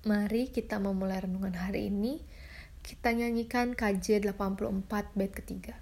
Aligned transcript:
Mari 0.00 0.48
kita 0.48 0.80
memulai 0.80 1.20
renungan 1.20 1.52
hari 1.60 1.92
ini. 1.92 2.24
Kita 2.80 3.12
nyanyikan 3.12 3.76
KJ 3.76 4.32
84 4.32 5.12
bait 5.12 5.28
ketiga. 5.28 5.76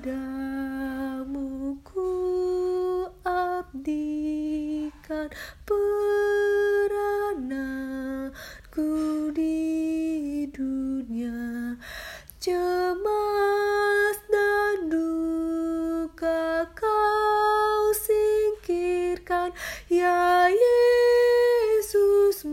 Padamu 0.00 1.76
ku 1.84 2.08
abdikan 3.20 5.28
perananku 5.68 6.88
di 9.36 10.48
dunia 10.48 11.76
cemas 12.40 14.16
dan 14.32 14.88
duka 14.88 16.64
kau 16.72 17.92
singkirkan 17.92 19.52
ya 19.92 20.48
Yesus 20.48 22.48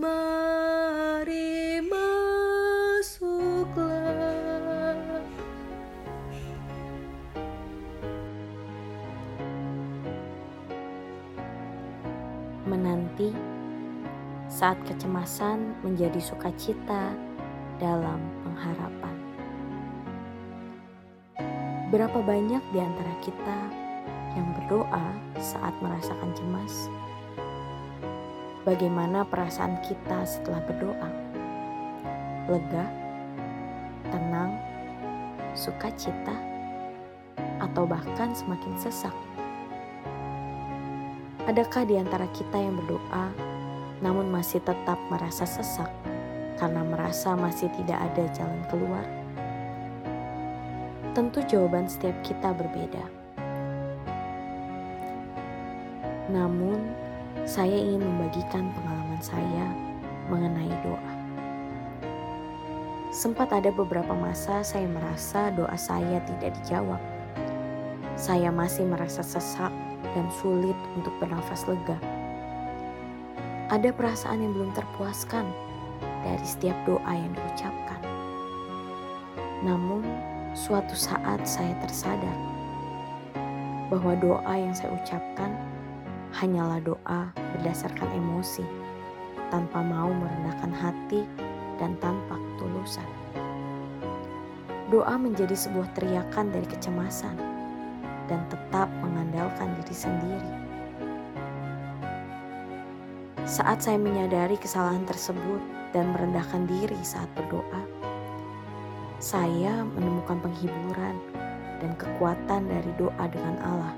menanti 12.67 13.31
saat 14.51 14.75
kecemasan 14.83 15.79
menjadi 15.83 16.19
sukacita 16.19 17.15
dalam 17.79 18.19
pengharapan. 18.43 19.15
Berapa 21.87 22.19
banyak 22.19 22.63
di 22.75 22.79
antara 22.83 23.13
kita 23.23 23.59
yang 24.35 24.47
berdoa 24.59 25.07
saat 25.39 25.71
merasakan 25.79 26.35
cemas? 26.35 26.91
Bagaimana 28.67 29.23
perasaan 29.23 29.79
kita 29.87 30.27
setelah 30.27 30.59
berdoa? 30.67 31.09
Lega, 32.51 32.85
tenang, 34.11 34.59
sukacita, 35.55 36.35
atau 37.63 37.87
bahkan 37.87 38.35
semakin 38.35 38.75
sesak? 38.75 39.15
Adakah 41.47 41.87
di 41.87 41.95
antara 41.95 42.27
kita 42.35 42.59
yang 42.59 42.75
berdoa 42.75 43.31
namun 44.03 44.27
masih 44.27 44.59
tetap 44.67 44.99
merasa 45.07 45.47
sesak 45.47 45.87
karena 46.59 46.83
merasa 46.83 47.39
masih 47.39 47.71
tidak 47.79 48.03
ada 48.03 48.27
jalan 48.35 48.61
keluar? 48.67 49.07
Tentu 51.15 51.39
jawaban 51.47 51.87
setiap 51.87 52.19
kita 52.19 52.51
berbeda. 52.51 52.99
Namun, 56.27 56.83
saya 57.47 57.79
ingin 57.79 58.03
membagikan 58.03 58.67
pengalaman 58.75 59.21
saya 59.23 59.71
mengenai 60.27 60.75
doa. 60.83 61.13
Sempat 63.15 63.55
ada 63.55 63.71
beberapa 63.71 64.11
masa 64.11 64.67
saya 64.67 64.83
merasa 64.83 65.47
doa 65.55 65.79
saya 65.79 66.19
tidak 66.27 66.59
dijawab. 66.59 67.16
Saya 68.17 68.49
masih 68.49 68.81
merasa 68.89 69.21
sesak 69.21 69.69
dan 70.01 70.25
sulit 70.41 70.73
untuk 70.97 71.13
bernafas 71.21 71.69
lega. 71.69 71.93
Ada 73.69 73.93
perasaan 73.93 74.41
yang 74.41 74.57
belum 74.57 74.73
terpuaskan 74.73 75.45
dari 76.25 76.41
setiap 76.41 76.73
doa 76.89 77.13
yang 77.13 77.29
diucapkan. 77.37 78.01
Namun, 79.61 80.01
suatu 80.57 80.97
saat 80.97 81.45
saya 81.45 81.77
tersadar 81.85 82.33
bahwa 83.93 84.17
doa 84.17 84.53
yang 84.57 84.73
saya 84.73 84.97
ucapkan 84.97 85.53
hanyalah 86.33 86.81
doa 86.81 87.29
berdasarkan 87.53 88.09
emosi, 88.17 88.65
tanpa 89.53 89.85
mau 89.85 90.09
merendahkan 90.09 90.73
hati 90.73 91.21
dan 91.77 91.93
tanpa 92.01 92.33
ketulusan. 92.33 93.05
Doa 94.89 95.21
menjadi 95.21 95.53
sebuah 95.53 95.93
teriakan 95.93 96.49
dari 96.49 96.65
kecemasan 96.65 97.56
dan 98.27 98.43
tetap 98.51 98.87
mengandalkan 99.03 99.71
diri 99.81 99.95
sendiri. 99.95 100.53
Saat 103.47 103.87
saya 103.87 103.95
menyadari 103.95 104.59
kesalahan 104.59 105.07
tersebut 105.07 105.63
dan 105.95 106.11
merendahkan 106.11 106.67
diri 106.67 106.99
saat 106.99 107.31
berdoa, 107.31 107.81
saya 109.23 109.87
menemukan 109.97 110.37
penghiburan 110.43 111.15
dan 111.79 111.91
kekuatan 111.95 112.67
dari 112.67 112.91
doa 112.99 113.25
dengan 113.31 113.55
Allah. 113.63 113.95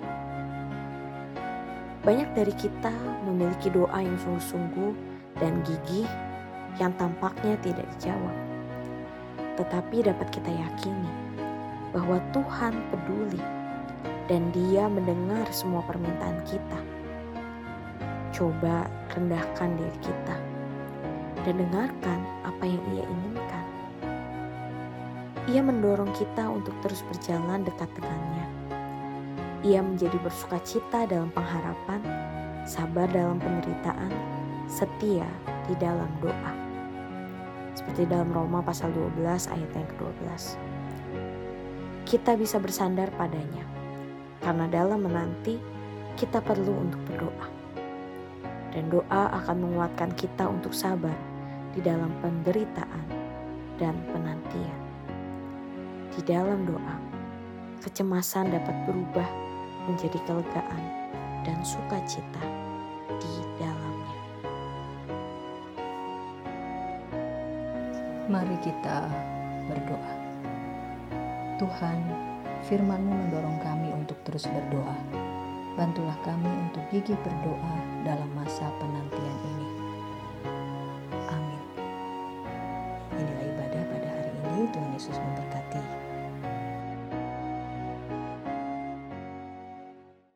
Banyak 2.05 2.31
dari 2.37 2.53
kita 2.55 2.93
memiliki 3.27 3.67
doa 3.73 3.99
yang 3.99 4.15
sungguh-sungguh 4.21 4.93
dan 5.41 5.59
gigih 5.67 6.07
yang 6.79 6.95
tampaknya 6.95 7.59
tidak 7.59 7.89
dijawab. 7.97 8.37
Tetapi 9.59 10.07
dapat 10.07 10.27
kita 10.31 10.47
yakini 10.47 11.11
bahwa 11.91 12.21
Tuhan 12.31 12.77
peduli 12.93 13.58
dan 14.29 14.53
Dia 14.53 14.85
mendengar 14.85 15.49
semua 15.49 15.81
permintaan 15.89 16.39
kita. 16.45 16.79
Coba 18.29 18.85
rendahkan 19.17 19.73
diri 19.73 19.99
kita 20.05 20.37
dan 21.43 21.57
dengarkan 21.57 22.19
apa 22.45 22.63
yang 22.63 22.83
Ia 22.93 23.03
inginkan. 23.09 23.65
Ia 25.49 25.61
mendorong 25.65 26.13
kita 26.13 26.45
untuk 26.45 26.77
terus 26.85 27.01
berjalan 27.09 27.65
dekat 27.65 27.89
dengannya. 27.97 28.47
Ia 29.65 29.81
menjadi 29.81 30.15
bersuka 30.21 30.61
cita 30.61 31.09
dalam 31.09 31.33
pengharapan, 31.33 31.99
sabar 32.69 33.09
dalam 33.09 33.41
penderitaan, 33.41 34.13
setia 34.69 35.25
di 35.65 35.73
dalam 35.81 36.07
doa. 36.21 36.53
Seperti 37.73 38.05
dalam 38.05 38.29
Roma 38.29 38.61
pasal 38.61 38.93
12 38.93 39.25
ayat 39.25 39.71
yang 39.73 39.87
ke-12. 39.97 40.41
Kita 42.05 42.37
bisa 42.37 42.61
bersandar 42.61 43.09
padanya 43.17 43.78
karena 44.43 44.65
dalam 44.71 45.03
menanti 45.03 45.59
kita 46.15 46.43
perlu 46.43 46.83
untuk 46.87 47.01
berdoa. 47.07 47.47
Dan 48.69 48.91
doa 48.93 49.33
akan 49.33 49.57
menguatkan 49.65 50.13
kita 50.13 50.45
untuk 50.45 50.75
sabar 50.75 51.15
di 51.73 51.81
dalam 51.81 52.13
penderitaan 52.21 53.05
dan 53.81 53.95
penantian. 54.13 54.79
Di 56.13 56.21
dalam 56.25 56.67
doa, 56.67 56.95
kecemasan 57.81 58.51
dapat 58.51 58.75
berubah 58.85 59.29
menjadi 59.89 60.19
kelegaan 60.27 60.83
dan 61.47 61.57
sukacita 61.63 62.43
di 63.17 63.33
dalamnya. 63.57 64.17
Mari 68.29 68.57
kita 68.61 69.09
berdoa. 69.65 70.13
Tuhan, 71.57 71.99
firman-Mu 72.69 73.11
mendorong 73.11 73.59
kami 73.65 73.89
untuk 73.91 74.08
terus 74.39 74.55
berdoa. 74.55 74.95
Bantulah 75.75 76.15
kami 76.23 76.47
untuk 76.71 76.79
gigih 76.95 77.19
berdoa 77.27 77.75
dalam 78.07 78.31
masa 78.31 78.71
penantian 78.79 79.37
ini. 79.51 79.67
Amin. 81.27 81.63
Inilah 83.19 83.43
ibadah 83.51 83.83
pada 83.83 84.07
hari 84.07 84.31
ini. 84.31 84.71
Tuhan 84.71 84.95
Yesus 84.95 85.19
memberkati. 85.19 85.98